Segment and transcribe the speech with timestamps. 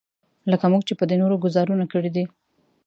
[0.51, 2.25] لکه موږ چې په دې نورو ګوزارونو کړی دی.